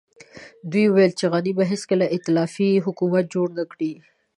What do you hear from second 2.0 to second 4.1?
ائتلافي حکومت جوړ نه کړي.